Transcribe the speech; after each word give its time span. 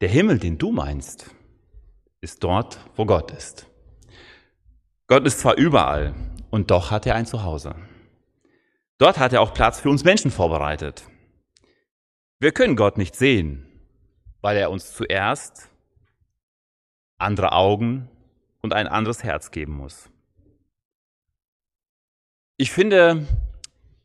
Der 0.00 0.08
Himmel, 0.08 0.38
den 0.38 0.56
du 0.56 0.72
meinst, 0.72 1.30
ist 2.20 2.42
dort, 2.42 2.78
wo 2.96 3.04
Gott 3.04 3.30
ist. 3.32 3.66
Gott 5.06 5.26
ist 5.26 5.40
zwar 5.40 5.56
überall 5.56 6.14
und 6.50 6.70
doch 6.70 6.90
hat 6.90 7.04
er 7.06 7.16
ein 7.16 7.26
Zuhause. 7.26 7.74
Dort 8.98 9.18
hat 9.18 9.32
er 9.32 9.40
auch 9.40 9.54
Platz 9.54 9.80
für 9.80 9.90
uns 9.90 10.04
Menschen 10.04 10.30
vorbereitet. 10.30 11.04
Wir 12.38 12.52
können 12.52 12.76
Gott 12.76 12.96
nicht 12.96 13.14
sehen, 13.14 13.66
weil 14.40 14.56
er 14.56 14.70
uns 14.70 14.94
zuerst 14.94 15.68
andere 17.18 17.52
Augen 17.52 18.08
und 18.62 18.72
ein 18.72 18.86
anderes 18.86 19.22
Herz 19.22 19.50
geben 19.50 19.72
muss. 19.72 20.08
Ich 22.56 22.72
finde, 22.72 23.26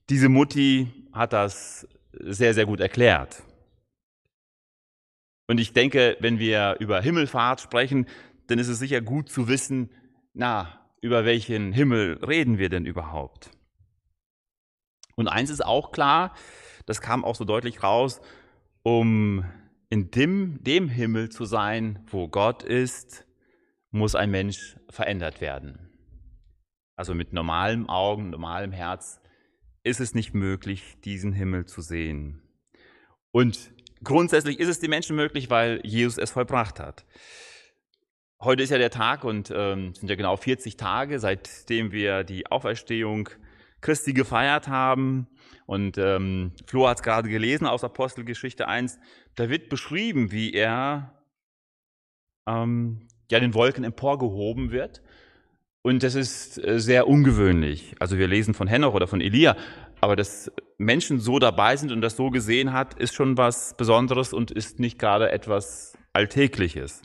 diese 0.09 0.29
Mutti 0.29 0.91
hat 1.13 1.33
das 1.33 1.87
sehr, 2.20 2.54
sehr 2.54 2.66
gut 2.66 2.79
erklärt. 2.79 3.44
Und 5.48 5.59
ich 5.59 5.73
denke, 5.73 6.17
wenn 6.20 6.39
wir 6.39 6.77
über 6.80 7.02
Himmelfahrt 7.02 7.62
sprechen, 7.62 8.08
dann 8.48 8.59
ist 8.59 8.67
es 8.67 8.80
sicher 8.80 9.02
gut 9.02 9.30
zu 9.30 9.48
wissen, 9.48 9.89
na, 10.34 10.80
über 11.02 11.25
welchen 11.25 11.72
Himmel 11.72 12.20
reden 12.25 12.58
wir 12.58 12.70
denn 12.70 12.86
überhaupt? 12.86 13.52
Und 15.16 15.27
eins 15.27 15.49
ist 15.49 15.63
auch 15.63 15.91
klar, 15.91 16.34
das 16.86 17.02
kam 17.02 17.23
auch 17.23 17.36
so 17.36 17.45
deutlich 17.45 17.84
raus, 17.84 18.22
um 18.84 19.45
in 19.89 20.11
dem, 20.11 20.63
dem 20.63 20.89
Himmel 20.89 21.30
zu 21.30 21.45
sein, 21.45 22.03
wo 22.08 22.27
Gott 22.27 22.63
ist, 22.63 23.25
muss 23.91 24.16
ein 24.16 24.31
Mensch 24.31 24.77
verändert 24.89 25.41
werden. 25.41 25.89
Also 26.95 27.13
mit 27.13 27.34
normalem 27.34 27.88
Augen, 27.88 28.30
normalem 28.30 28.72
Herz 28.72 29.22
ist 29.85 29.99
es 29.99 30.16
nicht 30.16 30.34
möglich, 30.34 30.98
diesen 31.05 31.31
Himmel 31.31 31.66
zu 31.66 31.81
sehen. 31.81 32.41
Und 33.31 33.71
grundsätzlich 34.03 34.59
ist 34.59 34.67
es 34.67 34.80
den 34.80 34.89
Menschen 34.89 35.16
möglich, 35.16 35.50
weil 35.50 35.80
Jesus 35.83 36.17
es 36.17 36.31
vollbracht 36.31 36.80
hat. 36.80 37.05
Heute 38.41 38.63
ist 38.63 38.72
ja 38.72 38.78
der 38.78 38.89
Tag 38.89 39.23
und 39.23 39.52
ähm, 39.56 39.94
sind 39.94 40.09
ja 40.09 40.16
genau 40.16 40.36
40 40.36 40.75
Tage, 40.75 41.19
seitdem 41.19 41.91
wir 41.91 42.23
die 42.23 42.47
Auferstehung 42.47 43.30
Christi 43.81 44.13
gefeiert 44.13 44.67
haben. 44.67 45.28
Und 45.67 45.97
ähm, 46.00 46.53
Flo 46.66 46.88
hat 46.88 46.97
es 46.97 47.03
gerade 47.03 47.30
gelesen 47.30 47.67
aus 47.67 47.83
Apostelgeschichte 47.83 48.67
1. 48.67 49.00
Da 49.36 49.50
wird 49.50 49.69
beschrieben, 49.69 50.31
wie 50.31 50.53
er 50.53 51.23
ähm, 52.47 53.08
ja 53.30 53.39
den 53.39 53.53
Wolken 53.53 53.83
emporgehoben 53.83 54.72
wird. 54.72 55.02
Und 55.86 56.02
das 56.02 56.16
ist 56.16 56.58
äh, 56.58 56.80
sehr 56.80 57.08
ungewöhnlich. 57.08 57.94
Also 58.00 58.17
wir 58.17 58.28
lesen 58.28 58.55
von 58.55 58.67
Henoch 58.67 58.95
oder 58.95 59.05
von 59.05 59.22
Elia, 59.22 59.55
aber 60.02 60.16
dass 60.16 60.52
Menschen 60.80 61.19
so 61.19 61.38
dabei 61.38 61.75
sind 61.75 61.91
und 61.91 62.02
das 62.02 62.16
so 62.16 62.31
gesehen 62.31 62.73
hat, 62.73 62.95
ist 62.95 63.14
schon 63.14 63.38
was 63.38 63.78
Besonderes 63.78 64.33
und 64.33 64.50
ist 64.50 64.80
nicht 64.80 64.97
gerade 64.97 65.31
etwas 65.31 65.95
Alltägliches. 66.11 67.03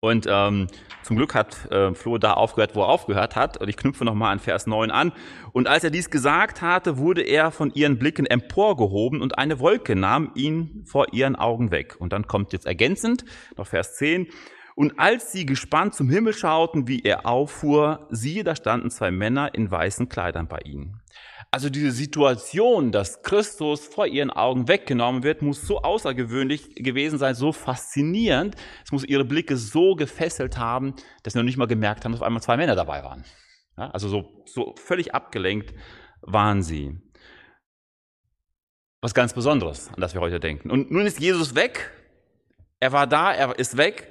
Und 0.00 0.26
ähm, 0.28 0.66
zum 1.04 1.16
Glück 1.16 1.36
hat 1.36 1.70
äh, 1.70 1.94
Flo 1.94 2.18
da 2.18 2.32
aufgehört, 2.32 2.74
wo 2.74 2.82
er 2.82 2.88
aufgehört 2.88 3.36
hat. 3.36 3.56
Und 3.60 3.68
ich 3.68 3.76
knüpfe 3.76 4.04
nochmal 4.04 4.32
an 4.32 4.40
Vers 4.40 4.66
9 4.66 4.90
an. 4.90 5.12
Und 5.52 5.68
als 5.68 5.84
er 5.84 5.90
dies 5.90 6.10
gesagt 6.10 6.60
hatte, 6.60 6.98
wurde 6.98 7.22
er 7.22 7.52
von 7.52 7.70
ihren 7.72 8.00
Blicken 8.00 8.26
emporgehoben 8.26 9.22
und 9.22 9.38
eine 9.38 9.60
Wolke 9.60 9.94
nahm 9.94 10.32
ihn 10.34 10.82
vor 10.86 11.12
ihren 11.12 11.36
Augen 11.36 11.70
weg. 11.70 11.94
Und 12.00 12.12
dann 12.12 12.26
kommt 12.26 12.52
jetzt 12.52 12.66
ergänzend 12.66 13.24
noch 13.56 13.68
Vers 13.68 13.94
10. 13.94 14.26
Und 14.78 15.00
als 15.00 15.32
sie 15.32 15.44
gespannt 15.44 15.96
zum 15.96 16.08
Himmel 16.08 16.32
schauten, 16.32 16.86
wie 16.86 17.02
er 17.02 17.26
auffuhr, 17.26 18.06
siehe, 18.10 18.44
da 18.44 18.54
standen 18.54 18.92
zwei 18.92 19.10
Männer 19.10 19.52
in 19.52 19.68
weißen 19.68 20.08
Kleidern 20.08 20.46
bei 20.46 20.60
ihnen. 20.60 21.02
Also 21.50 21.68
diese 21.68 21.90
Situation, 21.90 22.92
dass 22.92 23.22
Christus 23.22 23.84
vor 23.84 24.06
ihren 24.06 24.30
Augen 24.30 24.68
weggenommen 24.68 25.24
wird, 25.24 25.42
muss 25.42 25.62
so 25.62 25.82
außergewöhnlich 25.82 26.76
gewesen 26.76 27.18
sein, 27.18 27.34
so 27.34 27.50
faszinierend. 27.50 28.54
Es 28.84 28.92
muss 28.92 29.02
ihre 29.02 29.24
Blicke 29.24 29.56
so 29.56 29.96
gefesselt 29.96 30.58
haben, 30.58 30.94
dass 31.24 31.32
sie 31.32 31.40
noch 31.40 31.44
nicht 31.44 31.56
mal 31.56 31.66
gemerkt 31.66 32.04
haben, 32.04 32.12
dass 32.12 32.20
auf 32.20 32.26
einmal 32.28 32.42
zwei 32.44 32.56
Männer 32.56 32.76
dabei 32.76 33.02
waren. 33.02 33.24
Ja, 33.76 33.90
also 33.90 34.08
so, 34.08 34.44
so 34.46 34.76
völlig 34.76 35.12
abgelenkt 35.12 35.74
waren 36.20 36.62
sie. 36.62 36.96
Was 39.00 39.12
ganz 39.12 39.32
Besonderes, 39.32 39.88
an 39.92 40.00
das 40.00 40.14
wir 40.14 40.20
heute 40.20 40.38
denken. 40.38 40.70
Und 40.70 40.92
nun 40.92 41.04
ist 41.04 41.18
Jesus 41.18 41.56
weg. 41.56 41.90
Er 42.78 42.92
war 42.92 43.08
da, 43.08 43.32
er 43.32 43.58
ist 43.58 43.76
weg. 43.76 44.08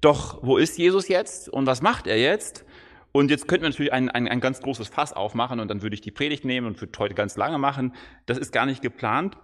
Doch 0.00 0.42
wo 0.42 0.56
ist 0.56 0.78
Jesus 0.78 1.08
jetzt 1.08 1.48
und 1.48 1.66
was 1.66 1.82
macht 1.82 2.06
er 2.06 2.18
jetzt? 2.18 2.64
Und 3.12 3.30
jetzt 3.30 3.48
könnten 3.48 3.62
wir 3.62 3.70
natürlich 3.70 3.92
ein, 3.92 4.10
ein, 4.10 4.28
ein 4.28 4.40
ganz 4.40 4.60
großes 4.60 4.88
Fass 4.88 5.14
aufmachen 5.14 5.58
und 5.58 5.68
dann 5.68 5.80
würde 5.80 5.94
ich 5.94 6.02
die 6.02 6.10
Predigt 6.10 6.44
nehmen 6.44 6.66
und 6.66 6.80
würde 6.80 6.98
heute 6.98 7.14
ganz 7.14 7.36
lange 7.36 7.56
machen. 7.56 7.94
Das 8.26 8.36
ist 8.36 8.52
gar 8.52 8.66
nicht 8.66 8.82
geplant, 8.82 9.38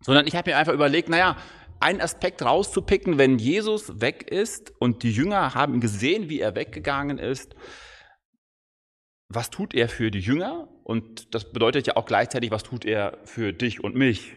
sondern 0.00 0.26
ich 0.28 0.36
habe 0.36 0.50
mir 0.50 0.56
einfach 0.56 0.72
überlegt, 0.72 1.08
naja, 1.08 1.36
einen 1.80 2.00
Aspekt 2.00 2.42
rauszupicken, 2.42 3.18
wenn 3.18 3.38
Jesus 3.38 4.00
weg 4.00 4.30
ist 4.30 4.72
und 4.78 5.02
die 5.02 5.10
Jünger 5.10 5.54
haben 5.54 5.80
gesehen, 5.80 6.28
wie 6.28 6.40
er 6.40 6.54
weggegangen 6.54 7.18
ist. 7.18 7.56
Was 9.28 9.50
tut 9.50 9.74
er 9.74 9.88
für 9.88 10.10
die 10.10 10.20
Jünger? 10.20 10.68
Und 10.84 11.34
das 11.34 11.50
bedeutet 11.52 11.86
ja 11.88 11.96
auch 11.96 12.06
gleichzeitig, 12.06 12.50
was 12.50 12.62
tut 12.62 12.84
er 12.84 13.18
für 13.24 13.52
dich 13.52 13.82
und 13.82 13.96
mich? 13.96 14.36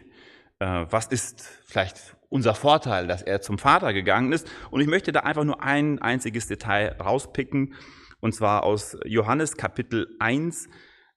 Äh, 0.58 0.86
was 0.90 1.06
ist 1.06 1.42
vielleicht 1.64 2.16
unser 2.28 2.54
Vorteil, 2.54 3.06
dass 3.06 3.22
er 3.22 3.40
zum 3.40 3.58
Vater 3.58 3.92
gegangen 3.92 4.32
ist? 4.32 4.48
Und 4.70 4.80
ich 4.80 4.86
möchte 4.86 5.12
da 5.12 5.20
einfach 5.20 5.44
nur 5.44 5.62
ein 5.62 6.00
einziges 6.00 6.46
Detail 6.46 6.96
rauspicken 7.00 7.74
und 8.20 8.34
zwar 8.34 8.64
aus 8.64 8.96
Johannes 9.04 9.56
Kapitel 9.56 10.16
1, 10.18 10.68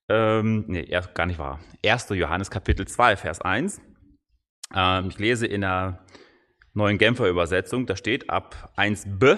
ähm, 0.10 0.66
nee, 0.68 0.86
gar 1.14 1.26
nicht 1.26 1.40
wahr, 1.40 1.60
1. 1.86 2.10
Johannes 2.10 2.52
Kapitel 2.52 2.88
2, 2.88 3.18
Vers 3.18 3.42
1. 3.42 3.82
Ähm, 4.76 5.08
ich 5.10 5.20
lese 5.20 5.48
in 5.48 5.62
der 5.62 6.06
neuen 6.74 6.98
Genfer 6.98 7.28
Übersetzung, 7.28 7.86
da 7.86 7.96
steht 7.96 8.30
ab 8.30 8.72
1b, 8.78 9.38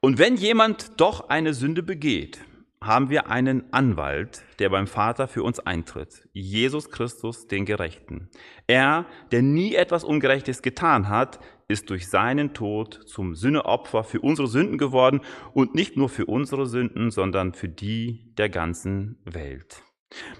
und 0.00 0.18
wenn 0.18 0.36
jemand 0.36 1.00
doch 1.00 1.30
eine 1.30 1.54
Sünde 1.54 1.82
begeht, 1.82 2.40
haben 2.86 3.10
wir 3.10 3.28
einen 3.30 3.72
Anwalt, 3.72 4.42
der 4.58 4.68
beim 4.68 4.86
Vater 4.86 5.28
für 5.28 5.42
uns 5.42 5.60
eintritt, 5.60 6.28
Jesus 6.32 6.90
Christus, 6.90 7.46
den 7.46 7.64
Gerechten. 7.64 8.30
Er, 8.66 9.06
der 9.32 9.42
nie 9.42 9.74
etwas 9.74 10.04
Ungerechtes 10.04 10.62
getan 10.62 11.08
hat, 11.08 11.40
ist 11.68 11.90
durch 11.90 12.08
seinen 12.08 12.52
Tod 12.54 13.00
zum 13.06 13.34
Sünneopfer 13.34 14.04
für 14.04 14.20
unsere 14.20 14.48
Sünden 14.48 14.78
geworden 14.78 15.20
und 15.52 15.74
nicht 15.74 15.96
nur 15.96 16.08
für 16.08 16.26
unsere 16.26 16.66
Sünden, 16.66 17.10
sondern 17.10 17.54
für 17.54 17.68
die 17.68 18.34
der 18.36 18.50
ganzen 18.50 19.20
Welt. 19.24 19.82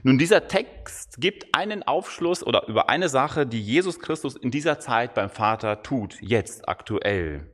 Nun, 0.03 0.19
dieser 0.19 0.47
Text 0.47 1.17
gibt 1.19 1.55
einen 1.55 1.83
Aufschluss 1.83 2.47
oder 2.47 2.69
über 2.69 2.89
eine 2.89 3.09
Sache, 3.09 3.47
die 3.47 3.61
Jesus 3.61 3.99
Christus 3.99 4.37
in 4.37 4.51
dieser 4.51 4.79
Zeit 4.79 5.15
beim 5.15 5.31
Vater 5.31 5.83
tut, 5.83 6.19
jetzt 6.21 6.69
aktuell. 6.69 7.53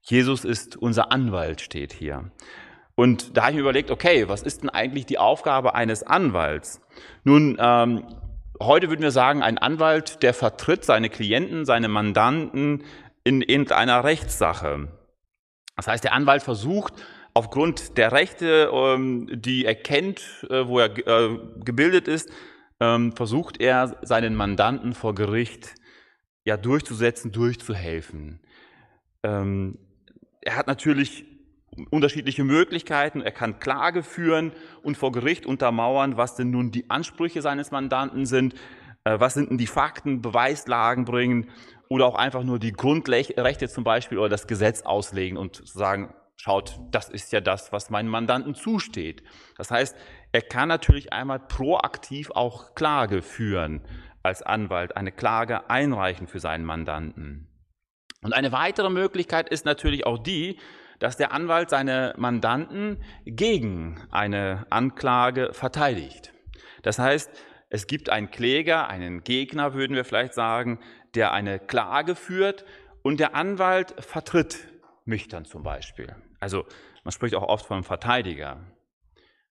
Jesus 0.00 0.44
ist 0.44 0.76
unser 0.76 1.12
Anwalt, 1.12 1.60
steht 1.60 1.92
hier. 1.92 2.32
Und 2.94 3.36
da 3.36 3.42
habe 3.42 3.52
ich 3.52 3.56
mir 3.56 3.62
überlegt, 3.62 3.90
okay, 3.90 4.28
was 4.28 4.42
ist 4.42 4.62
denn 4.62 4.70
eigentlich 4.70 5.06
die 5.06 5.18
Aufgabe 5.18 5.74
eines 5.74 6.02
Anwalts? 6.02 6.80
Nun, 7.24 7.56
ähm, 7.58 8.04
heute 8.60 8.88
würden 8.88 9.02
wir 9.02 9.10
sagen, 9.10 9.42
ein 9.42 9.58
Anwalt, 9.58 10.22
der 10.22 10.34
vertritt 10.34 10.84
seine 10.84 11.08
Klienten, 11.08 11.64
seine 11.64 11.88
Mandanten 11.88 12.84
in 13.24 13.40
irgendeiner 13.40 14.04
Rechtssache. 14.04 14.88
Das 15.76 15.86
heißt, 15.86 16.04
der 16.04 16.12
Anwalt 16.12 16.42
versucht, 16.42 16.94
aufgrund 17.34 17.96
der 17.96 18.12
Rechte, 18.12 18.70
ähm, 18.72 19.28
die 19.32 19.64
er 19.64 19.74
kennt, 19.74 20.46
äh, 20.50 20.66
wo 20.66 20.78
er 20.78 20.96
äh, 20.96 21.38
gebildet 21.64 22.08
ist, 22.08 22.30
ähm, 22.80 23.12
versucht 23.16 23.60
er, 23.60 23.96
seinen 24.02 24.34
Mandanten 24.34 24.92
vor 24.92 25.14
Gericht 25.14 25.74
ja 26.44 26.56
durchzusetzen, 26.56 27.32
durchzuhelfen. 27.32 28.40
Ähm, 29.22 29.78
er 30.40 30.56
hat 30.56 30.66
natürlich 30.66 31.24
unterschiedliche 31.90 32.44
Möglichkeiten. 32.44 33.20
Er 33.20 33.32
kann 33.32 33.58
Klage 33.58 34.02
führen 34.02 34.52
und 34.82 34.96
vor 34.96 35.12
Gericht 35.12 35.46
untermauern, 35.46 36.16
was 36.16 36.36
denn 36.36 36.50
nun 36.50 36.70
die 36.70 36.90
Ansprüche 36.90 37.42
seines 37.42 37.70
Mandanten 37.70 38.26
sind, 38.26 38.54
äh, 39.04 39.18
was 39.18 39.34
sind 39.34 39.50
denn 39.50 39.58
die 39.58 39.66
Fakten, 39.66 40.22
Beweislagen 40.22 41.04
bringen 41.04 41.50
oder 41.88 42.06
auch 42.06 42.14
einfach 42.14 42.42
nur 42.42 42.58
die 42.58 42.72
Grundrechte 42.72 43.68
zum 43.68 43.84
Beispiel 43.84 44.18
oder 44.18 44.28
das 44.28 44.46
Gesetz 44.46 44.82
auslegen 44.82 45.38
und 45.38 45.66
sagen, 45.66 46.14
schaut, 46.36 46.80
das 46.90 47.08
ist 47.08 47.32
ja 47.32 47.40
das, 47.40 47.72
was 47.72 47.90
meinem 47.90 48.08
Mandanten 48.08 48.54
zusteht. 48.54 49.22
Das 49.56 49.70
heißt, 49.70 49.96
er 50.32 50.42
kann 50.42 50.68
natürlich 50.68 51.12
einmal 51.12 51.38
proaktiv 51.38 52.30
auch 52.30 52.74
Klage 52.74 53.22
führen 53.22 53.82
als 54.22 54.42
Anwalt, 54.42 54.96
eine 54.96 55.12
Klage 55.12 55.68
einreichen 55.70 56.26
für 56.26 56.40
seinen 56.40 56.64
Mandanten. 56.64 57.48
Und 58.22 58.32
eine 58.32 58.52
weitere 58.52 58.90
Möglichkeit 58.90 59.48
ist 59.48 59.64
natürlich 59.64 60.06
auch 60.06 60.18
die, 60.18 60.58
dass 61.02 61.16
der 61.16 61.32
Anwalt 61.32 61.68
seine 61.68 62.14
Mandanten 62.16 63.02
gegen 63.24 64.00
eine 64.12 64.66
Anklage 64.70 65.52
verteidigt. 65.52 66.32
Das 66.82 67.00
heißt, 67.00 67.28
es 67.70 67.88
gibt 67.88 68.08
einen 68.08 68.30
Kläger, 68.30 68.88
einen 68.88 69.24
Gegner, 69.24 69.74
würden 69.74 69.96
wir 69.96 70.04
vielleicht 70.04 70.32
sagen, 70.32 70.78
der 71.16 71.32
eine 71.32 71.58
Klage 71.58 72.14
führt 72.14 72.64
und 73.02 73.18
der 73.18 73.34
Anwalt 73.34 73.96
vertritt 73.98 74.68
mich 75.04 75.26
dann 75.26 75.44
zum 75.44 75.64
Beispiel. 75.64 76.14
Also 76.38 76.66
man 77.02 77.10
spricht 77.10 77.34
auch 77.34 77.48
oft 77.48 77.66
vom 77.66 77.82
Verteidiger. 77.82 78.60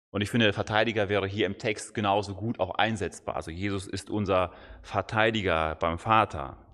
Und 0.09 0.21
ich 0.21 0.30
finde, 0.30 0.45
der 0.45 0.54
Verteidiger 0.54 1.09
wäre 1.09 1.27
hier 1.27 1.47
im 1.47 1.57
Text 1.57 1.94
genauso 1.94 2.33
gut 2.33 2.62
auch 2.62 2.75
einsetzbar. 2.75 3.36
Also 3.36 3.51
Jesus 3.51 3.88
ist 3.88 4.09
unser 4.09 4.54
Verteidiger 4.83 5.75
beim 5.75 6.00
Vater. 6.00 6.65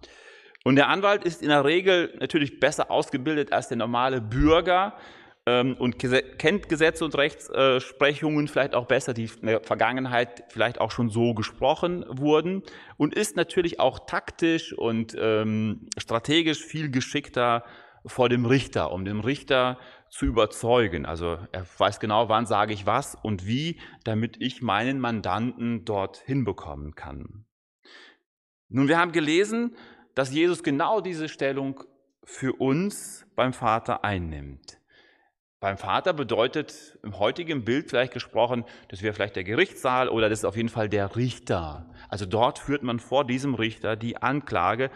Und 0.68 0.75
der 0.75 0.90
Anwalt 0.90 1.24
ist 1.24 1.42
in 1.42 1.48
der 1.48 1.64
Regel 1.64 2.14
natürlich 2.19 2.60
besser 2.60 2.92
ausgebildet 2.92 3.54
als 3.54 3.69
der 3.69 3.78
normale 3.78 4.19
Bürger 4.19 4.98
ähm, 5.46 5.78
und 5.80 5.98
kennt 5.98 6.68
Gesetze 6.68 7.06
und 7.06 7.18
Rechtsprechungen 7.18 8.50
vielleicht 8.50 8.75
auch 8.75 8.86
besser, 8.86 9.14
die 9.14 9.30
in 9.40 9.48
der 9.48 9.64
Vergangenheit 9.64 10.44
vielleicht 10.50 10.81
auch 10.81 10.92
schon 10.92 11.10
so 11.10 11.34
gesprochen 11.34 12.04
wurden 12.10 12.64
und 12.98 13.16
ist 13.16 13.38
natürlich 13.38 13.80
auch 13.80 14.08
taktisch 14.08 14.74
und 14.74 15.16
ähm, 15.18 15.88
strategisch 15.98 16.66
viel 16.66 16.92
geschickter 16.92 17.64
vor 18.06 18.28
dem 18.28 18.46
Richter, 18.46 18.92
um 18.92 19.06
den 19.06 19.22
Richter 19.22 19.80
zu 20.10 20.25
überzeugen. 20.25 21.06
Also 21.06 21.38
er 21.54 21.66
weiß 21.78 22.02
genau, 22.02 22.28
wann 22.28 22.46
sage 22.46 22.74
ich 22.74 22.86
was 22.86 23.16
und 23.16 23.48
wie, 23.48 23.80
damit 24.04 24.36
ich 24.42 24.62
meinen 24.62 25.00
Mandanten 25.00 25.86
dort 25.86 26.18
hinbekommen 26.18 26.94
kann. 26.94 27.46
Nun, 28.68 28.90
wir 28.90 28.98
haben 29.00 29.14
gelesen, 29.14 29.78
dass 30.18 30.34
Jesus 30.34 30.64
genau 30.64 31.00
diese 31.00 31.30
Stellung 31.30 31.84
für 32.24 32.54
uns 32.54 33.28
beim 33.36 33.54
Vater 33.54 34.04
einnimmt. 34.04 34.80
Beim 35.60 35.78
Vater 35.78 36.12
bedeutet 36.14 36.98
im 37.04 37.19
heutigen 37.19 37.64
Bild 37.64 37.90
vielleicht 37.90 38.14
gesprochen, 38.14 38.66
das 38.90 39.04
wäre 39.04 39.14
vielleicht 39.14 39.36
der 39.36 39.44
Gerichtssaal 39.44 40.10
oder 40.10 40.28
das 40.28 40.40
ist 40.40 40.46
auf 40.46 40.56
jeden 40.56 40.69
Fall 40.69 40.90
der 40.90 41.16
Richter. 41.16 41.94
Also 42.10 42.25
dort 42.25 42.58
führt 42.58 42.81
man 42.81 43.00
vor 43.00 43.25
diesem 43.25 43.54
Richter 43.54 43.96
die 43.96 44.18
Anklage. 44.18 44.90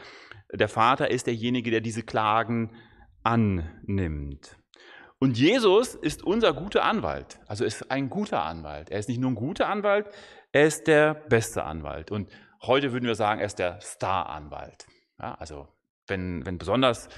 Der 0.52 0.68
Vater 0.68 1.12
ist 1.12 1.28
derjenige, 1.28 1.70
der 1.70 1.82
diese 1.82 2.02
Klagen 2.02 2.72
annimmt. 3.22 4.58
Und 5.20 5.38
Jesus 5.38 5.94
ist 5.94 6.24
unser 6.24 6.52
guter 6.54 6.84
Anwalt, 6.84 7.40
also 7.46 7.64
ist 7.64 7.92
ein 7.92 8.10
guter 8.10 8.42
Anwalt. 8.42 8.90
Er 8.90 8.98
ist 8.98 9.08
nicht 9.08 9.20
nur 9.22 9.30
ein 9.30 9.36
guter 9.36 9.68
Anwalt, 9.68 10.08
er 10.52 10.66
ist 10.66 10.88
der 10.88 11.14
beste 11.14 11.64
Anwalt. 11.64 12.10
Und 12.10 12.28
heute 12.64 12.92
würden 12.92 13.06
wir 13.06 13.14
sagen, 13.14 13.40
er 13.40 13.46
ist 13.46 13.60
der 13.60 13.80
Star-Anwalt. 13.82 14.88
Ja, 15.22 15.36
also 15.36 15.68
wenn, 16.08 16.46
wenn 16.46 16.58
besonders 16.58 17.10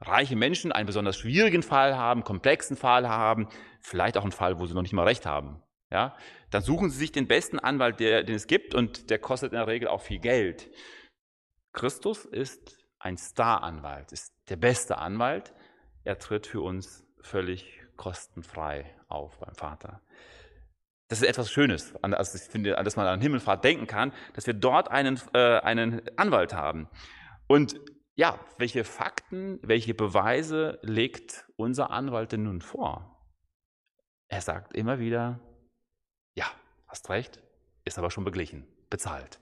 reiche 0.00 0.34
Menschen 0.36 0.72
einen 0.72 0.86
besonders 0.86 1.16
schwierigen 1.16 1.62
Fall 1.62 1.96
haben, 1.96 2.24
komplexen 2.24 2.76
Fall 2.76 3.08
haben, 3.08 3.48
vielleicht 3.80 4.16
auch 4.16 4.22
einen 4.22 4.32
Fall, 4.32 4.58
wo 4.58 4.66
sie 4.66 4.74
noch 4.74 4.82
nicht 4.82 4.92
mal 4.92 5.06
recht 5.06 5.26
haben, 5.26 5.62
ja, 5.90 6.16
dann 6.50 6.62
suchen 6.62 6.90
sie 6.90 6.98
sich 6.98 7.12
den 7.12 7.28
besten 7.28 7.58
Anwalt, 7.58 8.00
der, 8.00 8.24
den 8.24 8.34
es 8.34 8.46
gibt 8.46 8.74
und 8.74 9.10
der 9.10 9.18
kostet 9.18 9.52
in 9.52 9.58
der 9.58 9.66
Regel 9.66 9.88
auch 9.88 10.00
viel 10.00 10.18
Geld. 10.18 10.70
Christus 11.72 12.24
ist 12.24 12.78
ein 12.98 13.16
Star-Anwalt, 13.16 14.12
ist 14.12 14.32
der 14.48 14.56
beste 14.56 14.98
Anwalt. 14.98 15.52
Er 16.04 16.18
tritt 16.18 16.46
für 16.46 16.60
uns 16.62 17.04
völlig 17.20 17.80
kostenfrei 17.96 18.84
auf 19.08 19.38
beim 19.38 19.54
Vater. 19.54 20.00
Das 21.08 21.20
ist 21.20 21.28
etwas 21.28 21.50
Schönes, 21.50 21.94
an 22.02 22.12
das, 22.12 22.34
ich 22.34 22.50
finde, 22.50 22.78
an 22.78 22.84
das 22.84 22.96
man 22.96 23.06
an 23.06 23.20
Himmelfahrt 23.20 23.62
denken 23.62 23.86
kann, 23.86 24.12
dass 24.32 24.46
wir 24.46 24.54
dort 24.54 24.90
einen, 24.90 25.20
äh, 25.34 25.58
einen 25.58 26.00
Anwalt 26.16 26.54
haben. 26.54 26.88
Und 27.52 27.78
ja, 28.14 28.40
welche 28.56 28.82
Fakten, 28.82 29.58
welche 29.60 29.92
Beweise 29.92 30.78
legt 30.80 31.44
unser 31.56 31.90
Anwalt 31.90 32.32
denn 32.32 32.44
nun 32.44 32.62
vor? 32.62 33.22
Er 34.28 34.40
sagt 34.40 34.74
immer 34.74 34.98
wieder, 35.00 35.38
ja, 36.34 36.46
hast 36.88 37.10
recht, 37.10 37.42
ist 37.84 37.98
aber 37.98 38.10
schon 38.10 38.24
beglichen, 38.24 38.66
bezahlt. 38.88 39.38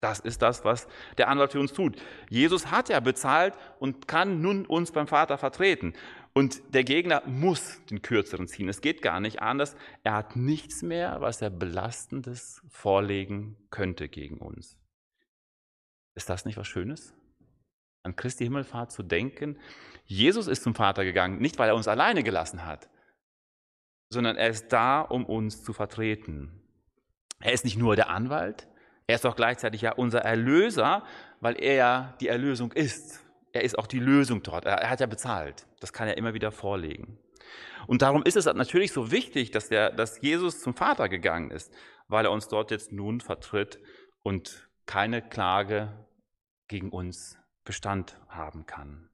Das 0.00 0.18
ist 0.18 0.42
das, 0.42 0.64
was 0.64 0.88
der 1.18 1.28
Anwalt 1.28 1.52
für 1.52 1.60
uns 1.60 1.72
tut. 1.72 2.02
Jesus 2.28 2.72
hat 2.72 2.88
ja 2.88 2.98
bezahlt 2.98 3.54
und 3.78 4.08
kann 4.08 4.40
nun 4.40 4.66
uns 4.66 4.90
beim 4.90 5.06
Vater 5.06 5.38
vertreten. 5.38 5.92
Und 6.32 6.74
der 6.74 6.82
Gegner 6.82 7.22
muss 7.26 7.80
den 7.92 8.02
Kürzeren 8.02 8.48
ziehen. 8.48 8.68
Es 8.68 8.80
geht 8.80 9.02
gar 9.02 9.20
nicht 9.20 9.40
anders. 9.40 9.76
Er 10.02 10.14
hat 10.14 10.34
nichts 10.34 10.82
mehr, 10.82 11.20
was 11.20 11.42
er 11.42 11.50
Belastendes 11.50 12.60
vorlegen 12.68 13.56
könnte 13.70 14.08
gegen 14.08 14.38
uns. 14.38 14.81
Ist 16.14 16.28
das 16.28 16.44
nicht 16.44 16.56
was 16.56 16.66
Schönes? 16.66 17.14
An 18.02 18.16
Christi 18.16 18.44
Himmelfahrt 18.44 18.92
zu 18.92 19.02
denken. 19.02 19.58
Jesus 20.04 20.46
ist 20.46 20.62
zum 20.62 20.74
Vater 20.74 21.04
gegangen, 21.04 21.38
nicht 21.38 21.58
weil 21.58 21.68
er 21.68 21.76
uns 21.76 21.88
alleine 21.88 22.22
gelassen 22.22 22.66
hat, 22.66 22.88
sondern 24.10 24.36
er 24.36 24.48
ist 24.48 24.72
da, 24.72 25.00
um 25.00 25.24
uns 25.24 25.62
zu 25.62 25.72
vertreten. 25.72 26.60
Er 27.40 27.52
ist 27.52 27.64
nicht 27.64 27.78
nur 27.78 27.96
der 27.96 28.10
Anwalt, 28.10 28.68
er 29.06 29.16
ist 29.16 29.26
auch 29.26 29.36
gleichzeitig 29.36 29.82
ja 29.82 29.92
unser 29.92 30.20
Erlöser, 30.20 31.04
weil 31.40 31.60
er 31.60 31.74
ja 31.74 32.16
die 32.20 32.28
Erlösung 32.28 32.72
ist. 32.72 33.20
Er 33.52 33.62
ist 33.62 33.78
auch 33.78 33.86
die 33.86 33.98
Lösung 33.98 34.42
dort. 34.42 34.64
Er 34.64 34.88
hat 34.88 35.00
ja 35.00 35.06
bezahlt. 35.06 35.66
Das 35.80 35.92
kann 35.92 36.08
er 36.08 36.16
immer 36.16 36.34
wieder 36.34 36.52
vorlegen. 36.52 37.18
Und 37.86 38.02
darum 38.02 38.22
ist 38.22 38.36
es 38.36 38.46
natürlich 38.46 38.92
so 38.92 39.10
wichtig, 39.10 39.50
dass, 39.50 39.68
der, 39.68 39.90
dass 39.90 40.20
Jesus 40.22 40.60
zum 40.60 40.74
Vater 40.74 41.08
gegangen 41.08 41.50
ist, 41.50 41.72
weil 42.08 42.24
er 42.24 42.30
uns 42.30 42.48
dort 42.48 42.70
jetzt 42.70 42.92
nun 42.92 43.20
vertritt 43.20 43.80
und 44.22 44.70
keine 44.92 45.22
Klage 45.22 45.90
gegen 46.68 46.90
uns 46.90 47.38
Bestand 47.64 48.20
haben 48.28 48.66
kann. 48.66 49.08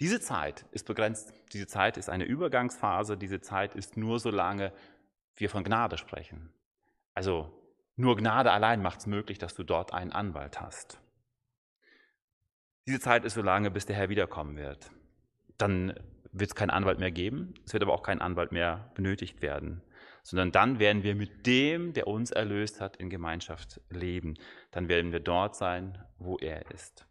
Diese 0.00 0.18
Zeit 0.18 0.64
ist 0.70 0.86
begrenzt. 0.86 1.34
Diese 1.52 1.66
Zeit 1.66 1.98
ist 1.98 2.08
eine 2.08 2.24
Übergangsphase. 2.24 3.18
Diese 3.18 3.42
Zeit 3.42 3.74
ist 3.74 3.98
nur 3.98 4.18
solange 4.18 4.72
wir 5.34 5.50
von 5.50 5.62
Gnade 5.62 5.98
sprechen. 5.98 6.54
Also 7.12 7.52
nur 7.96 8.16
Gnade 8.16 8.50
allein 8.50 8.80
macht 8.80 9.00
es 9.00 9.06
möglich, 9.06 9.36
dass 9.36 9.54
du 9.54 9.62
dort 9.62 9.92
einen 9.92 10.12
Anwalt 10.12 10.58
hast. 10.58 10.98
Diese 12.86 13.00
Zeit 13.00 13.26
ist 13.26 13.34
so 13.34 13.42
lange, 13.42 13.70
bis 13.70 13.84
der 13.84 13.96
Herr 13.96 14.08
wiederkommen 14.08 14.56
wird. 14.56 14.90
Dann 15.58 15.92
wird 16.32 16.48
es 16.48 16.54
keinen 16.54 16.70
Anwalt 16.70 16.98
mehr 16.98 17.12
geben, 17.12 17.52
es 17.66 17.74
wird 17.74 17.82
aber 17.82 17.92
auch 17.92 18.02
kein 18.02 18.22
Anwalt 18.22 18.52
mehr 18.52 18.90
benötigt 18.94 19.42
werden, 19.42 19.82
sondern 20.26 20.50
dann 20.50 20.80
werden 20.80 21.04
wir 21.04 21.14
mit 21.14 21.46
dem, 21.46 21.92
der 21.92 22.08
uns 22.08 22.32
erlöst 22.32 22.80
hat, 22.80 22.96
in 22.96 23.10
Gemeinschaft 23.10 23.80
leben. 23.90 24.34
Dann 24.72 24.88
werden 24.88 25.12
wir 25.12 25.20
dort 25.20 25.54
sein, 25.54 26.04
wo 26.18 26.36
er 26.38 26.68
ist. 26.72 27.06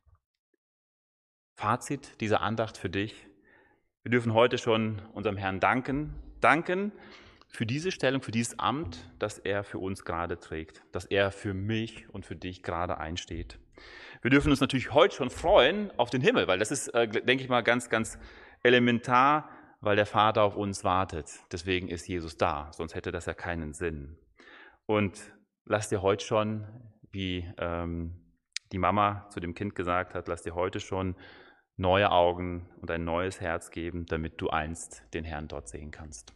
Fazit 1.56 2.20
dieser 2.20 2.42
Andacht 2.42 2.78
für 2.78 2.90
dich. 2.90 3.26
Wir 4.04 4.12
dürfen 4.12 4.34
heute 4.34 4.58
schon 4.58 5.02
unserem 5.14 5.38
Herrn 5.38 5.62
danken. 5.62 6.14
Danken, 6.42 6.92
für 7.48 7.66
diese 7.66 7.92
Stellung, 7.92 8.22
für 8.22 8.34
dieses 8.34 8.60
Amt, 8.60 9.10
das 9.18 9.40
er 9.40 9.64
für 9.64 9.78
uns 9.80 10.04
gerade 10.04 10.38
trägt, 10.38 10.84
dass 10.92 11.06
er 11.06 11.32
für 11.32 11.54
mich 11.54 12.10
und 12.10 12.26
für 12.26 12.36
dich 12.36 12.64
gerade 12.64 12.98
einsteht. 12.98 13.60
Wir 14.22 14.30
dürfen 14.30 14.50
uns 14.50 14.60
natürlich 14.60 14.92
heute 14.92 15.16
schon 15.16 15.30
freuen 15.30 15.90
auf 15.98 16.10
den 16.10 16.20
Himmel, 16.20 16.50
weil 16.50 16.60
das 16.60 16.70
ist, 16.70 16.90
äh, 16.90 17.08
denke 17.08 17.46
ich 17.46 17.50
mal, 17.50 17.62
ganz, 17.62 17.90
ganz 17.90 18.20
elementar, 18.62 19.50
weil 19.86 19.96
der 19.96 20.08
Vater 20.08 20.42
auf 20.42 20.56
uns 20.56 20.84
wartet. 20.84 21.30
Deswegen 21.52 21.88
ist 21.88 22.08
Jesus 22.08 22.38
da, 22.38 22.72
sonst 22.74 22.96
hätte 22.96 23.12
das 23.12 23.28
ja 23.28 23.36
keinen 23.36 23.74
Sinn. 23.74 24.18
Und 24.88 25.32
lass 25.64 25.90
dir 25.90 26.02
heute 26.02 26.26
schon, 26.26 26.66
wie 27.12 27.48
ähm, 27.60 28.20
die 28.72 28.80
Mama 28.80 29.30
zu 29.30 29.40
dem 29.40 29.54
Kind 29.54 29.76
gesagt 29.76 30.16
hat, 30.16 30.28
lass 30.28 30.42
dir 30.42 30.56
heute 30.56 30.80
schon 30.80 31.16
neue 31.78 32.12
Augen 32.12 32.68
und 32.82 32.90
ein 32.90 33.04
neues 33.04 33.40
Herz 33.40 33.70
geben, 33.70 34.08
damit 34.08 34.42
du 34.42 34.50
einst 34.50 35.04
den 35.14 35.24
Herrn 35.24 35.48
dort 35.48 35.70
sehen 35.70 35.92
kannst. 35.92 36.34